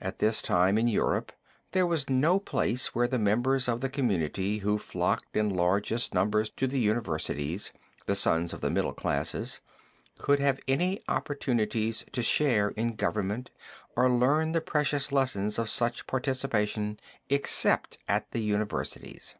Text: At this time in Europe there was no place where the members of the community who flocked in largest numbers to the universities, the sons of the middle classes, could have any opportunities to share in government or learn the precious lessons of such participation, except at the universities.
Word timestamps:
At 0.00 0.20
this 0.20 0.42
time 0.42 0.78
in 0.78 0.86
Europe 0.86 1.32
there 1.72 1.88
was 1.88 2.08
no 2.08 2.38
place 2.38 2.94
where 2.94 3.08
the 3.08 3.18
members 3.18 3.66
of 3.66 3.80
the 3.80 3.88
community 3.88 4.58
who 4.58 4.78
flocked 4.78 5.36
in 5.36 5.50
largest 5.50 6.14
numbers 6.14 6.50
to 6.50 6.68
the 6.68 6.78
universities, 6.78 7.72
the 8.06 8.14
sons 8.14 8.52
of 8.52 8.60
the 8.60 8.70
middle 8.70 8.92
classes, 8.92 9.60
could 10.18 10.38
have 10.38 10.60
any 10.68 11.00
opportunities 11.08 12.04
to 12.12 12.22
share 12.22 12.68
in 12.68 12.94
government 12.94 13.50
or 13.96 14.08
learn 14.08 14.52
the 14.52 14.60
precious 14.60 15.10
lessons 15.10 15.58
of 15.58 15.68
such 15.68 16.06
participation, 16.06 17.00
except 17.28 17.98
at 18.06 18.30
the 18.30 18.42
universities. 18.44 19.34